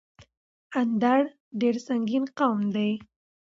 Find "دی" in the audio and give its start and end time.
2.75-2.91